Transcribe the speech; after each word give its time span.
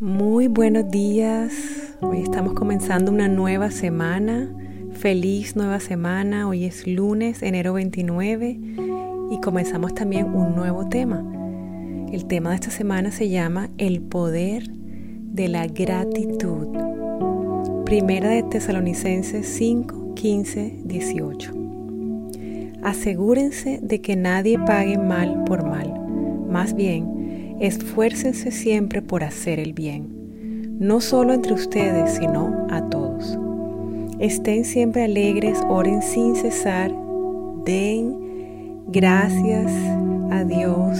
Muy 0.00 0.48
buenos 0.48 0.90
días. 0.90 1.52
Hoy 2.00 2.22
estamos 2.22 2.54
comenzando 2.54 3.12
una 3.12 3.28
nueva 3.28 3.70
semana. 3.70 4.52
Feliz 4.90 5.54
nueva 5.54 5.78
semana. 5.78 6.48
Hoy 6.48 6.64
es 6.64 6.88
lunes, 6.88 7.44
enero 7.44 7.74
29 7.74 8.58
y 9.30 9.40
comenzamos 9.40 9.94
también 9.94 10.34
un 10.34 10.56
nuevo 10.56 10.88
tema. 10.88 11.24
El 12.12 12.24
tema 12.26 12.50
de 12.50 12.56
esta 12.56 12.72
semana 12.72 13.12
se 13.12 13.28
llama 13.28 13.70
El 13.78 14.00
poder 14.00 14.68
de 14.68 15.46
la 15.46 15.68
gratitud. 15.68 16.66
Primera 17.84 18.30
de 18.30 18.42
Tesalonicenses 18.42 19.46
5, 19.46 20.14
15, 20.16 20.80
18. 20.86 21.52
Asegúrense 22.82 23.78
de 23.80 24.00
que 24.00 24.16
nadie 24.16 24.58
pague 24.58 24.98
mal 24.98 25.44
por 25.44 25.64
mal. 25.64 25.94
Más 26.50 26.74
bien, 26.74 27.13
esfuércense 27.60 28.50
siempre 28.50 29.02
por 29.02 29.24
hacer 29.24 29.58
el 29.58 29.72
bien, 29.72 30.78
no 30.78 31.00
solo 31.00 31.32
entre 31.32 31.54
ustedes, 31.54 32.16
sino 32.16 32.66
a 32.70 32.88
todos. 32.88 33.38
Estén 34.18 34.64
siempre 34.64 35.04
alegres, 35.04 35.58
oren 35.68 36.02
sin 36.02 36.36
cesar, 36.36 36.92
den 37.64 38.16
gracias 38.88 39.72
a 40.30 40.44
Dios 40.44 40.98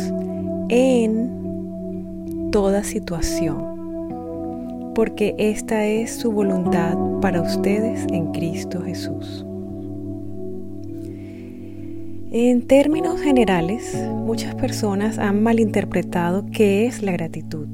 en 0.69 2.51
toda 2.51 2.85
situación, 2.85 4.93
porque 4.95 5.35
esta 5.39 5.87
es 5.87 6.15
su 6.15 6.33
voluntad 6.33 6.97
para 7.21 7.43
ustedes 7.43 8.07
en 8.11 8.33
Cristo 8.33 8.83
Jesús. 8.83 9.45
En 12.37 12.63
términos 12.63 13.21
generales, 13.21 13.95
muchas 14.11 14.57
personas 14.57 15.19
han 15.19 15.45
malinterpretado 15.45 16.45
qué 16.51 16.85
es 16.85 17.01
la 17.01 17.13
gratitud. 17.13 17.69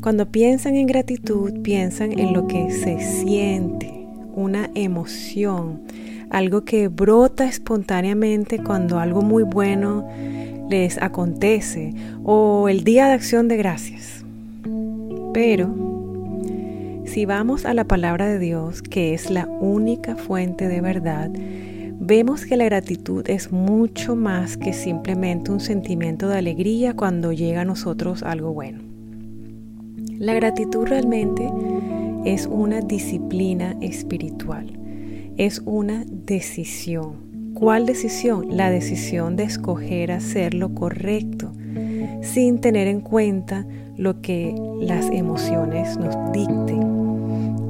Cuando 0.00 0.30
piensan 0.30 0.76
en 0.76 0.86
gratitud, 0.86 1.62
piensan 1.62 2.16
en 2.16 2.32
lo 2.32 2.46
que 2.46 2.70
se 2.70 3.00
siente, 3.00 4.06
una 4.36 4.70
emoción, 4.76 5.80
algo 6.30 6.64
que 6.64 6.86
brota 6.86 7.44
espontáneamente 7.44 8.62
cuando 8.62 9.00
algo 9.00 9.22
muy 9.22 9.42
bueno 9.42 10.06
les 10.70 11.02
acontece 11.02 11.92
o 12.22 12.68
el 12.68 12.84
día 12.84 13.08
de 13.08 13.14
acción 13.14 13.48
de 13.48 13.56
gracias. 13.56 14.24
Pero 15.34 15.74
si 17.04 17.24
vamos 17.24 17.64
a 17.64 17.74
la 17.74 17.82
palabra 17.82 18.28
de 18.28 18.38
Dios, 18.38 18.80
que 18.80 19.12
es 19.12 19.28
la 19.28 19.48
única 19.48 20.14
fuente 20.14 20.68
de 20.68 20.80
verdad, 20.80 21.32
vemos 21.98 22.44
que 22.44 22.56
la 22.56 22.64
gratitud 22.64 23.28
es 23.28 23.52
mucho 23.52 24.16
más 24.16 24.56
que 24.56 24.72
simplemente 24.72 25.50
un 25.50 25.60
sentimiento 25.60 26.28
de 26.28 26.38
alegría 26.38 26.94
cuando 26.94 27.32
llega 27.32 27.62
a 27.62 27.64
nosotros 27.64 28.22
algo 28.22 28.52
bueno. 28.52 28.80
La 30.18 30.34
gratitud 30.34 30.86
realmente 30.86 31.48
es 32.24 32.46
una 32.46 32.80
disciplina 32.80 33.76
espiritual, 33.80 34.78
es 35.36 35.62
una 35.64 36.04
decisión. 36.06 37.52
¿Cuál 37.54 37.86
decisión? 37.86 38.56
La 38.56 38.70
decisión 38.70 39.36
de 39.36 39.44
escoger 39.44 40.12
hacer 40.12 40.54
lo 40.54 40.74
correcto 40.74 41.52
sin 42.20 42.60
tener 42.60 42.86
en 42.88 43.00
cuenta 43.00 43.66
lo 43.96 44.20
que 44.20 44.54
las 44.80 45.08
emociones 45.10 45.96
nos 45.96 46.14
dicten 46.32 47.05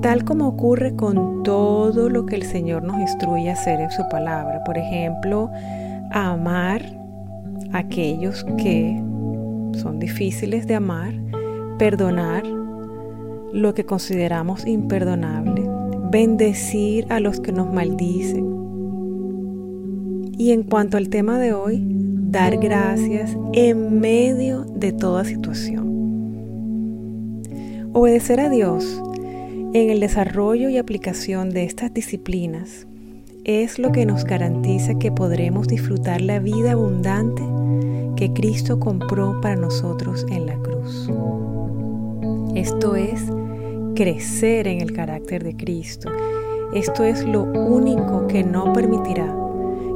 tal 0.06 0.24
como 0.24 0.46
ocurre 0.46 0.94
con 0.94 1.42
todo 1.42 2.08
lo 2.08 2.26
que 2.26 2.36
el 2.36 2.44
Señor 2.44 2.84
nos 2.84 2.96
instruye 3.00 3.50
a 3.50 3.54
hacer 3.54 3.80
en 3.80 3.90
su 3.90 4.08
palabra. 4.08 4.62
Por 4.62 4.78
ejemplo, 4.78 5.50
amar 6.12 6.80
a 7.72 7.78
aquellos 7.78 8.44
que 8.56 9.02
son 9.72 9.98
difíciles 9.98 10.68
de 10.68 10.76
amar, 10.76 11.12
perdonar 11.76 12.46
lo 13.52 13.74
que 13.74 13.84
consideramos 13.84 14.64
imperdonable, 14.64 15.68
bendecir 16.12 17.04
a 17.08 17.18
los 17.18 17.40
que 17.40 17.50
nos 17.50 17.72
maldicen. 17.72 18.46
Y 20.38 20.52
en 20.52 20.62
cuanto 20.62 20.98
al 20.98 21.08
tema 21.08 21.40
de 21.40 21.52
hoy, 21.52 21.82
dar 21.84 22.58
gracias 22.58 23.36
en 23.54 23.98
medio 23.98 24.66
de 24.66 24.92
toda 24.92 25.24
situación. 25.24 25.84
Obedecer 27.92 28.38
a 28.38 28.48
Dios 28.48 29.02
en 29.82 29.90
el 29.90 30.00
desarrollo 30.00 30.70
y 30.70 30.78
aplicación 30.78 31.50
de 31.50 31.64
estas 31.64 31.92
disciplinas 31.92 32.86
es 33.44 33.78
lo 33.78 33.92
que 33.92 34.06
nos 34.06 34.24
garantiza 34.24 34.98
que 34.98 35.12
podremos 35.12 35.68
disfrutar 35.68 36.22
la 36.22 36.38
vida 36.38 36.72
abundante 36.72 37.42
que 38.16 38.32
Cristo 38.32 38.80
compró 38.80 39.38
para 39.42 39.54
nosotros 39.56 40.24
en 40.30 40.46
la 40.46 40.56
cruz. 40.56 41.10
Esto 42.54 42.96
es 42.96 43.20
crecer 43.94 44.66
en 44.66 44.80
el 44.80 44.94
carácter 44.94 45.44
de 45.44 45.54
Cristo. 45.54 46.10
Esto 46.72 47.04
es 47.04 47.22
lo 47.22 47.42
único 47.42 48.26
que 48.28 48.44
no 48.44 48.72
permitirá 48.72 49.36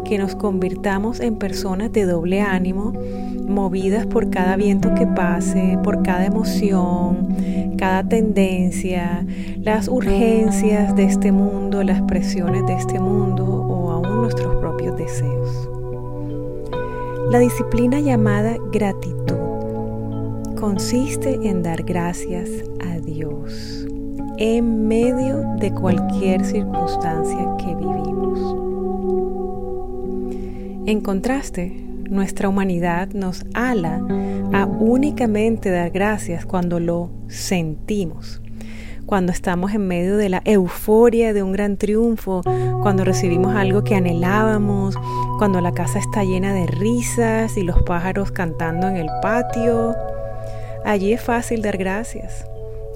que 0.04 0.18
nos 0.18 0.34
convirtamos 0.34 1.20
en 1.20 1.36
personas 1.36 1.91
de 1.91 2.04
doble 2.04 2.42
ánimo, 2.42 2.92
movidas 3.50 4.06
por 4.06 4.31
cada 4.31 4.56
viento 4.56 4.94
que 4.94 5.06
pase, 5.06 5.78
por 5.83 6.03
cada 6.03 6.25
emoción, 6.25 7.28
cada 7.77 8.03
tendencia, 8.05 9.27
las 9.62 9.88
urgencias 9.88 10.94
de 10.97 11.05
este 11.05 11.33
mundo, 11.33 11.83
las 11.83 12.00
presiones 12.03 12.66
de 12.66 12.75
este 12.75 12.99
mundo 12.99 13.44
o 13.44 13.91
aún 13.91 14.22
nuestros 14.22 14.56
propios 14.56 14.97
deseos. 14.97 15.69
La 17.31 17.39
disciplina 17.39 18.00
llamada 18.00 18.56
gratitud 18.72 19.37
consiste 20.59 21.39
en 21.49 21.62
dar 21.62 21.83
gracias 21.83 22.49
a 22.81 22.99
Dios 22.99 23.87
en 24.39 24.89
medio 24.89 25.44
de 25.59 25.71
cualquier 25.72 26.44
circunstancia 26.44 27.56
que 27.59 27.75
vivimos. 27.75 28.39
En 30.87 31.00
contraste, 31.03 31.90
nuestra 32.10 32.48
humanidad 32.48 33.09
nos 33.10 33.47
ala 33.54 34.00
a 34.53 34.66
únicamente 34.66 35.71
dar 35.71 35.91
gracias 35.91 36.44
cuando 36.44 36.81
lo 36.81 37.10
sentimos, 37.28 38.43
cuando 39.06 39.32
estamos 39.32 39.72
en 39.72 39.87
medio 39.87 40.16
de 40.16 40.28
la 40.28 40.43
euforia 40.44 41.32
de 41.32 41.43
un 41.43 41.53
gran 41.53 41.76
triunfo, 41.76 42.43
cuando 42.82 43.04
recibimos 43.04 43.54
algo 43.54 43.84
que 43.84 43.94
anhelábamos, 43.94 44.97
cuando 45.38 45.60
la 45.60 45.72
casa 45.72 46.00
está 46.00 46.25
llena 46.25 46.53
de 46.53 46.66
risas 46.66 47.56
y 47.56 47.62
los 47.62 47.81
pájaros 47.82 48.32
cantando 48.32 48.88
en 48.88 48.97
el 48.97 49.09
patio. 49.22 49.94
Allí 50.84 51.12
es 51.12 51.22
fácil 51.22 51.62
dar 51.62 51.78
gracias. 51.78 52.44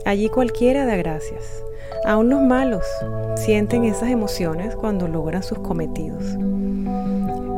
Allí 0.05 0.29
cualquiera 0.29 0.85
da 0.85 0.97
gracias. 0.97 1.63
Aún 2.05 2.29
los 2.29 2.43
malos 2.43 2.85
sienten 3.37 3.85
esas 3.85 4.11
emociones 4.11 4.75
cuando 4.75 5.09
logran 5.09 5.43
sus 5.43 5.61
cometidos 5.61 6.37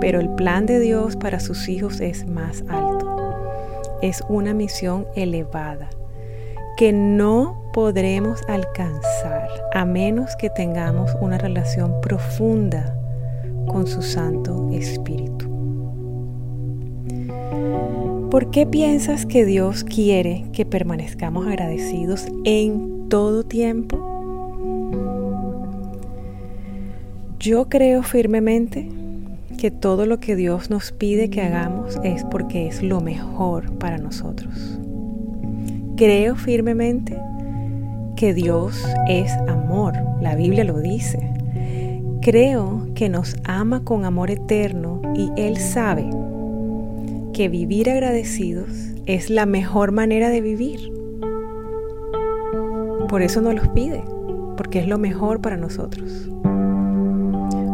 pero 0.06 0.20
el 0.20 0.28
plan 0.28 0.66
de 0.66 0.78
Dios 0.78 1.16
para 1.16 1.40
sus 1.40 1.68
hijos 1.68 2.00
es 2.00 2.28
más 2.28 2.62
alto. 2.68 3.34
Es 4.02 4.22
una 4.28 4.54
misión 4.54 5.04
elevada 5.16 5.90
que 6.76 6.92
no 6.92 7.60
podremos 7.72 8.40
alcanzar 8.46 9.48
a 9.74 9.84
menos 9.84 10.36
que 10.36 10.48
tengamos 10.48 11.10
una 11.20 11.38
relación 11.38 12.00
profunda 12.02 12.96
con 13.66 13.88
su 13.88 14.00
Santo 14.00 14.70
Espíritu. 14.72 15.50
¿Por 18.30 18.52
qué 18.52 18.64
piensas 18.64 19.26
que 19.26 19.44
Dios 19.44 19.82
quiere 19.82 20.46
que 20.52 20.64
permanezcamos 20.64 21.48
agradecidos 21.48 22.28
en 22.44 23.08
todo 23.08 23.42
tiempo? 23.42 23.98
Yo 27.40 27.68
creo 27.68 28.04
firmemente 28.04 28.88
que 29.66 29.72
todo 29.72 30.06
lo 30.06 30.20
que 30.20 30.36
Dios 30.36 30.70
nos 30.70 30.92
pide 30.92 31.28
que 31.28 31.42
hagamos 31.42 31.98
es 32.04 32.22
porque 32.22 32.68
es 32.68 32.84
lo 32.84 33.00
mejor 33.00 33.76
para 33.78 33.98
nosotros. 33.98 34.78
Creo 35.96 36.36
firmemente 36.36 37.20
que 38.14 38.32
Dios 38.32 38.80
es 39.08 39.32
amor, 39.48 39.94
la 40.20 40.36
Biblia 40.36 40.62
lo 40.62 40.78
dice. 40.78 41.18
Creo 42.22 42.86
que 42.94 43.08
nos 43.08 43.34
ama 43.42 43.82
con 43.82 44.04
amor 44.04 44.30
eterno 44.30 45.02
y 45.16 45.32
Él 45.36 45.56
sabe 45.56 46.08
que 47.32 47.48
vivir 47.48 47.90
agradecidos 47.90 48.68
es 49.06 49.30
la 49.30 49.46
mejor 49.46 49.90
manera 49.90 50.30
de 50.30 50.42
vivir. 50.42 50.92
Por 53.08 53.20
eso 53.20 53.40
nos 53.40 53.56
los 53.56 53.66
pide, 53.70 54.04
porque 54.56 54.78
es 54.78 54.86
lo 54.86 54.98
mejor 54.98 55.40
para 55.40 55.56
nosotros. 55.56 56.30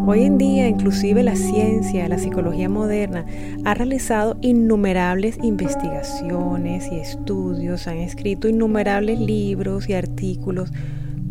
Hoy 0.05 0.25
en 0.25 0.37
día, 0.37 0.67
inclusive 0.67 1.23
la 1.23 1.37
ciencia, 1.37 2.09
la 2.09 2.19
psicología 2.19 2.69
moderna, 2.69 3.25
ha 3.65 3.73
realizado 3.73 4.37
innumerables 4.41 5.39
investigaciones 5.45 6.91
y 6.91 6.97
estudios, 6.97 7.87
han 7.87 7.99
escrito 7.99 8.49
innumerables 8.49 9.21
libros 9.21 9.89
y 9.89 9.93
artículos, 9.93 10.73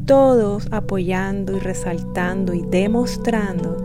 todos 0.05 0.69
apoyando 0.71 1.57
y 1.57 1.59
resaltando 1.59 2.53
y 2.53 2.61
demostrando 2.61 3.75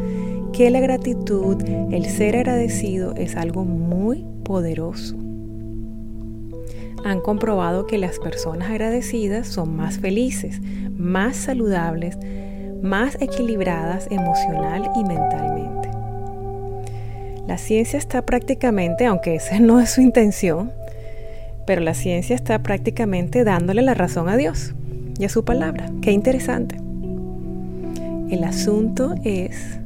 que 0.52 0.70
la 0.70 0.78
gratitud, 0.78 1.56
el 1.90 2.04
ser 2.06 2.36
agradecido, 2.36 3.12
es 3.16 3.34
algo 3.34 3.64
muy 3.64 4.24
poderoso. 4.44 5.16
han 7.04 7.20
comprobado 7.20 7.86
que 7.86 7.98
las 7.98 8.20
personas 8.20 8.70
agradecidas 8.70 9.48
son 9.48 9.76
más 9.76 9.98
felices, 9.98 10.60
más 10.96 11.36
saludables, 11.36 12.16
más 12.82 13.16
equilibradas 13.20 14.06
emocional 14.10 14.90
y 14.96 15.04
mentalmente. 15.04 15.90
La 17.46 17.58
ciencia 17.58 17.98
está 17.98 18.22
prácticamente, 18.22 19.06
aunque 19.06 19.36
esa 19.36 19.60
no 19.60 19.80
es 19.80 19.90
su 19.90 20.00
intención, 20.00 20.72
pero 21.66 21.80
la 21.80 21.94
ciencia 21.94 22.36
está 22.36 22.62
prácticamente 22.62 23.44
dándole 23.44 23.82
la 23.82 23.94
razón 23.94 24.28
a 24.28 24.36
Dios 24.36 24.74
y 25.18 25.24
a 25.24 25.28
su 25.28 25.44
palabra. 25.44 25.90
Qué 26.00 26.12
interesante. 26.12 26.76
El 28.30 28.44
asunto 28.44 29.14
es 29.24 29.78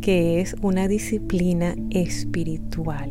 que 0.00 0.40
es 0.40 0.54
una 0.62 0.86
disciplina 0.86 1.74
espiritual 1.90 3.08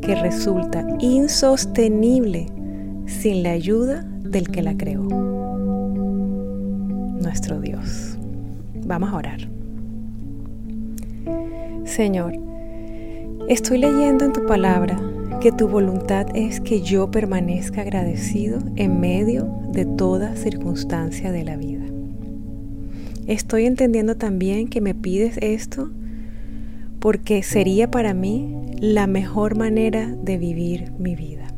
que 0.00 0.14
resulta 0.14 0.86
insostenible 1.00 2.46
sin 3.06 3.42
la 3.42 3.50
ayuda 3.50 4.04
del 4.22 4.48
que 4.48 4.62
la 4.62 4.76
creó, 4.76 5.02
nuestro 7.22 7.60
Dios. 7.60 8.18
Vamos 8.84 9.12
a 9.12 9.16
orar. 9.16 9.48
Señor, 11.84 12.34
estoy 13.48 13.78
leyendo 13.78 14.24
en 14.24 14.32
tu 14.32 14.46
palabra 14.46 14.98
que 15.40 15.52
tu 15.52 15.68
voluntad 15.68 16.26
es 16.34 16.60
que 16.60 16.82
yo 16.82 17.10
permanezca 17.10 17.80
agradecido 17.80 18.58
en 18.76 19.00
medio 19.00 19.52
de 19.72 19.84
toda 19.84 20.36
circunstancia 20.36 21.32
de 21.32 21.44
la 21.44 21.56
vida. 21.56 21.84
Estoy 23.26 23.66
entendiendo 23.66 24.16
también 24.16 24.68
que 24.68 24.80
me 24.80 24.94
pides 24.94 25.38
esto 25.40 25.90
porque 27.00 27.42
sería 27.42 27.90
para 27.90 28.14
mí 28.14 28.54
la 28.78 29.06
mejor 29.06 29.56
manera 29.56 30.06
de 30.22 30.38
vivir 30.38 30.92
mi 30.98 31.16
vida. 31.16 31.48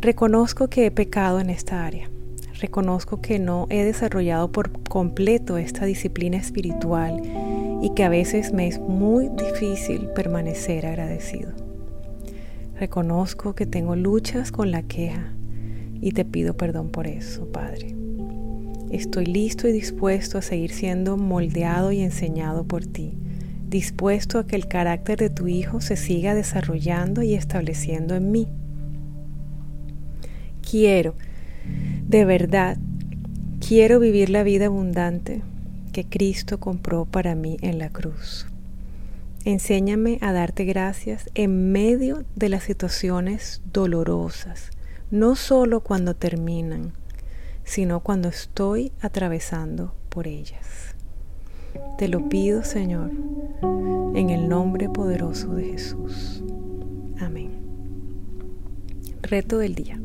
Reconozco 0.00 0.68
que 0.68 0.86
he 0.86 0.90
pecado 0.90 1.40
en 1.40 1.50
esta 1.50 1.84
área. 1.84 2.08
Reconozco 2.60 3.20
que 3.20 3.38
no 3.38 3.66
he 3.70 3.84
desarrollado 3.84 4.50
por 4.50 4.82
completo 4.82 5.58
esta 5.58 5.84
disciplina 5.84 6.38
espiritual 6.38 7.22
y 7.82 7.90
que 7.94 8.02
a 8.02 8.08
veces 8.08 8.52
me 8.52 8.66
es 8.66 8.80
muy 8.80 9.28
difícil 9.28 10.08
permanecer 10.08 10.84
agradecido. 10.86 11.52
Reconozco 12.80 13.54
que 13.54 13.66
tengo 13.66 13.94
luchas 13.94 14.50
con 14.50 14.72
la 14.72 14.82
queja 14.82 15.32
y 16.00 16.12
te 16.12 16.24
pido 16.24 16.56
perdón 16.56 16.90
por 16.90 17.06
eso, 17.06 17.46
Padre. 17.46 17.94
Estoy 18.90 19.26
listo 19.26 19.68
y 19.68 19.72
dispuesto 19.72 20.38
a 20.38 20.42
seguir 20.42 20.72
siendo 20.72 21.16
moldeado 21.16 21.92
y 21.92 22.00
enseñado 22.00 22.64
por 22.64 22.86
ti, 22.86 23.18
dispuesto 23.68 24.38
a 24.38 24.46
que 24.46 24.56
el 24.56 24.66
carácter 24.66 25.18
de 25.18 25.30
tu 25.30 25.46
Hijo 25.46 25.80
se 25.80 25.96
siga 25.96 26.34
desarrollando 26.34 27.22
y 27.22 27.34
estableciendo 27.34 28.16
en 28.16 28.32
mí. 28.32 28.48
Quiero, 30.68 31.14
de 32.08 32.24
verdad, 32.24 32.78
quiero 33.66 34.00
vivir 34.00 34.30
la 34.30 34.42
vida 34.42 34.66
abundante 34.66 35.42
que 35.92 36.04
Cristo 36.04 36.58
compró 36.58 37.04
para 37.04 37.34
mí 37.34 37.56
en 37.60 37.78
la 37.78 37.90
cruz. 37.90 38.46
Enséñame 39.44 40.18
a 40.20 40.32
darte 40.32 40.64
gracias 40.64 41.30
en 41.34 41.72
medio 41.72 42.24
de 42.34 42.48
las 42.48 42.64
situaciones 42.64 43.62
dolorosas, 43.72 44.70
no 45.10 45.36
solo 45.36 45.80
cuando 45.80 46.14
terminan, 46.14 46.92
sino 47.64 48.00
cuando 48.00 48.28
estoy 48.28 48.92
atravesando 49.00 49.94
por 50.08 50.26
ellas. 50.26 50.94
Te 51.98 52.08
lo 52.08 52.28
pido, 52.28 52.64
Señor, 52.64 53.10
en 54.14 54.30
el 54.30 54.48
nombre 54.48 54.88
poderoso 54.88 55.54
de 55.54 55.64
Jesús. 55.64 56.42
Amén. 57.20 57.50
Reto 59.22 59.58
del 59.58 59.74
día. 59.74 59.98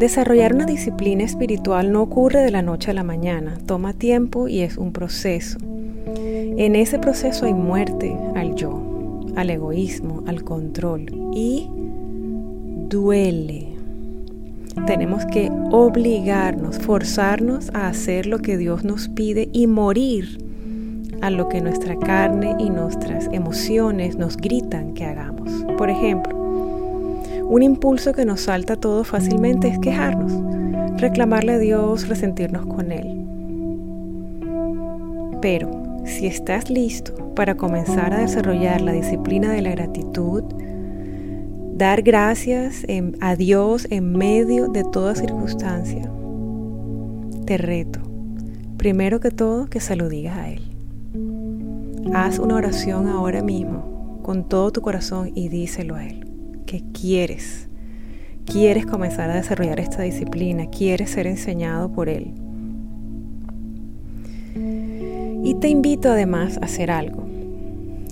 Desarrollar 0.00 0.54
una 0.54 0.64
disciplina 0.64 1.24
espiritual 1.24 1.92
no 1.92 2.00
ocurre 2.00 2.40
de 2.40 2.50
la 2.50 2.62
noche 2.62 2.90
a 2.90 2.94
la 2.94 3.02
mañana, 3.02 3.58
toma 3.66 3.92
tiempo 3.92 4.48
y 4.48 4.60
es 4.60 4.78
un 4.78 4.92
proceso. 4.92 5.58
En 6.16 6.74
ese 6.74 6.98
proceso 6.98 7.44
hay 7.44 7.52
muerte 7.52 8.16
al 8.34 8.54
yo, 8.54 9.20
al 9.36 9.50
egoísmo, 9.50 10.24
al 10.26 10.42
control 10.42 11.04
y 11.34 11.68
duele. 12.88 13.74
Tenemos 14.86 15.26
que 15.26 15.50
obligarnos, 15.70 16.78
forzarnos 16.78 17.68
a 17.74 17.86
hacer 17.88 18.24
lo 18.24 18.38
que 18.38 18.56
Dios 18.56 18.84
nos 18.84 19.10
pide 19.10 19.50
y 19.52 19.66
morir 19.66 20.42
a 21.20 21.28
lo 21.28 21.50
que 21.50 21.60
nuestra 21.60 21.98
carne 21.98 22.56
y 22.58 22.70
nuestras 22.70 23.28
emociones 23.32 24.16
nos 24.16 24.38
gritan 24.38 24.94
que 24.94 25.04
hagamos. 25.04 25.50
Por 25.76 25.90
ejemplo, 25.90 26.39
un 27.50 27.64
impulso 27.64 28.12
que 28.12 28.24
nos 28.24 28.42
salta 28.42 28.76
todo 28.76 29.02
fácilmente 29.02 29.66
es 29.66 29.80
quejarnos, 29.80 30.32
reclamarle 31.00 31.54
a 31.54 31.58
Dios, 31.58 32.06
resentirnos 32.06 32.64
con 32.64 32.92
Él. 32.92 33.26
Pero 35.42 35.68
si 36.04 36.28
estás 36.28 36.70
listo 36.70 37.12
para 37.34 37.56
comenzar 37.56 38.14
a 38.14 38.20
desarrollar 38.20 38.80
la 38.80 38.92
disciplina 38.92 39.50
de 39.50 39.62
la 39.62 39.72
gratitud, 39.72 40.44
dar 41.74 42.02
gracias 42.02 42.86
a 43.20 43.34
Dios 43.34 43.88
en 43.90 44.12
medio 44.12 44.68
de 44.68 44.84
toda 44.84 45.16
circunstancia, 45.16 46.08
te 47.46 47.58
reto, 47.58 47.98
primero 48.76 49.18
que 49.18 49.32
todo, 49.32 49.66
que 49.66 49.80
se 49.80 49.96
lo 49.96 50.08
digas 50.08 50.38
a 50.38 50.50
Él. 50.50 50.62
Haz 52.14 52.38
una 52.38 52.54
oración 52.54 53.08
ahora 53.08 53.42
mismo 53.42 54.20
con 54.22 54.48
todo 54.48 54.70
tu 54.70 54.82
corazón 54.82 55.32
y 55.34 55.48
díselo 55.48 55.96
a 55.96 56.06
Él, 56.06 56.29
que 56.70 56.84
quieres, 56.92 57.66
quieres 58.46 58.86
comenzar 58.86 59.28
a 59.28 59.34
desarrollar 59.34 59.80
esta 59.80 60.02
disciplina, 60.02 60.70
quieres 60.70 61.10
ser 61.10 61.26
enseñado 61.26 61.90
por 61.90 62.08
Él. 62.08 62.32
Y 65.42 65.54
te 65.54 65.68
invito 65.68 66.12
además 66.12 66.58
a 66.58 66.66
hacer 66.66 66.92
algo. 66.92 67.26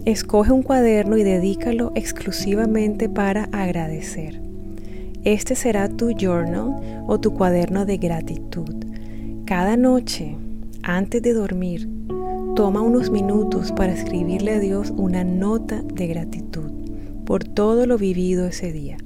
Escoge 0.07 0.51
un 0.51 0.65
cuaderno 0.65 1.17
y 1.17 1.23
dedícalo 1.23 1.93
exclusivamente 1.95 3.09
para 3.09 3.45
agradecer. 3.53 4.41
Este 5.23 5.55
será 5.55 5.89
tu 5.89 6.11
journal 6.11 7.05
o 7.07 7.21
tu 7.21 7.35
cuaderno 7.35 7.87
de 7.87 7.99
gratitud. 7.99 8.75
Cada 9.45 9.77
noche, 9.77 10.35
antes 10.83 11.23
de 11.23 11.33
dormir, 11.33 11.89
toma 12.57 12.81
unos 12.81 13.09
minutos 13.13 13.71
para 13.71 13.93
escribirle 13.93 14.55
a 14.55 14.59
Dios 14.59 14.93
una 14.97 15.23
nota 15.23 15.81
de 15.83 16.09
gratitud 16.09 16.78
por 17.29 17.45
todo 17.45 17.87
lo 17.87 17.99
vivido 17.99 18.47
ese 18.47 18.73
día, 18.73 18.97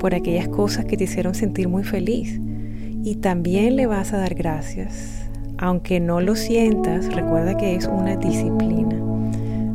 por 0.00 0.14
aquellas 0.14 0.48
cosas 0.48 0.86
que 0.86 0.96
te 0.96 1.04
hicieron 1.04 1.34
sentir 1.34 1.68
muy 1.68 1.84
feliz. 1.84 2.40
Y 3.04 3.16
también 3.16 3.76
le 3.76 3.86
vas 3.86 4.14
a 4.14 4.16
dar 4.16 4.34
gracias 4.34 5.28
aunque 5.58 5.98
no 6.00 6.20
lo 6.20 6.36
sientas, 6.36 7.12
recuerda 7.12 7.56
que 7.56 7.74
es 7.74 7.86
una 7.86 8.16
disciplina. 8.16 8.96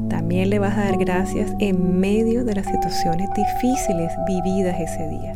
También 0.10 0.50
le 0.50 0.60
vas 0.60 0.78
a 0.78 0.86
dar 0.86 0.98
gracias 0.98 1.54
en 1.60 2.00
medio 2.00 2.46
de 2.46 2.56
las 2.56 2.66
situaciones 2.66 3.30
difíciles 3.36 4.12
vividas 4.26 4.80
ese 4.80 5.10
día. 5.10 5.34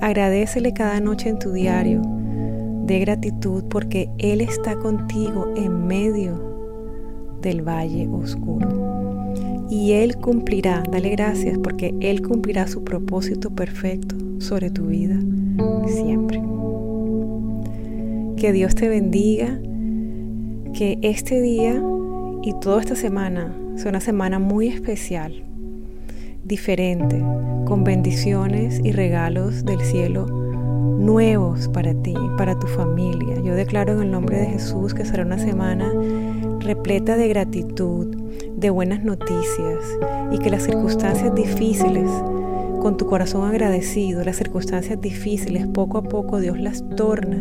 Agradecele 0.00 0.74
cada 0.74 1.00
noche 1.00 1.30
en 1.30 1.38
tu 1.38 1.52
diario 1.52 2.02
de 2.84 3.00
gratitud 3.00 3.64
porque 3.70 4.10
Él 4.18 4.42
está 4.42 4.76
contigo 4.76 5.50
en 5.56 5.86
medio 5.86 7.38
del 7.40 7.66
valle 7.66 8.06
oscuro. 8.08 8.93
Y 9.70 9.92
Él 9.92 10.16
cumplirá, 10.16 10.82
dale 10.90 11.10
gracias 11.10 11.58
porque 11.58 11.94
Él 12.00 12.22
cumplirá 12.22 12.66
su 12.66 12.84
propósito 12.84 13.50
perfecto 13.50 14.16
sobre 14.38 14.70
tu 14.70 14.86
vida 14.86 15.18
siempre. 15.86 16.42
Que 18.36 18.52
Dios 18.52 18.74
te 18.74 18.88
bendiga, 18.88 19.58
que 20.72 20.98
este 21.02 21.40
día 21.40 21.82
y 22.42 22.52
toda 22.60 22.80
esta 22.80 22.96
semana 22.96 23.56
sea 23.76 23.90
una 23.90 24.00
semana 24.00 24.38
muy 24.38 24.68
especial, 24.68 25.44
diferente, 26.44 27.22
con 27.64 27.84
bendiciones 27.84 28.80
y 28.84 28.92
regalos 28.92 29.64
del 29.64 29.80
cielo 29.80 30.26
nuevos 30.26 31.68
para 31.68 31.94
ti, 31.94 32.14
para 32.36 32.58
tu 32.58 32.66
familia. 32.66 33.40
Yo 33.42 33.54
declaro 33.54 33.94
en 33.94 34.02
el 34.02 34.10
nombre 34.10 34.38
de 34.38 34.46
Jesús 34.46 34.94
que 34.94 35.04
será 35.04 35.24
una 35.24 35.38
semana 35.38 35.92
repleta 36.60 37.16
de 37.16 37.28
gratitud, 37.28 38.16
de 38.56 38.70
buenas 38.70 39.04
noticias 39.04 39.98
y 40.30 40.38
que 40.38 40.50
las 40.50 40.64
circunstancias 40.64 41.34
difíciles, 41.34 42.10
con 42.80 42.96
tu 42.96 43.06
corazón 43.06 43.48
agradecido, 43.48 44.24
las 44.24 44.36
circunstancias 44.36 45.00
difíciles, 45.00 45.66
poco 45.66 45.98
a 45.98 46.02
poco 46.02 46.40
Dios 46.40 46.58
las 46.58 46.84
torna 46.96 47.36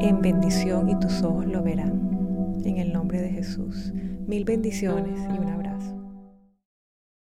en 0.00 0.20
bendición 0.22 0.88
y 0.88 0.98
tus 0.98 1.22
ojos 1.22 1.46
lo 1.46 1.62
verán. 1.62 2.60
En 2.64 2.78
el 2.78 2.92
nombre 2.92 3.20
de 3.20 3.30
Jesús. 3.30 3.92
Mil 4.26 4.44
bendiciones 4.44 5.20
y 5.34 5.38
una 5.38 5.55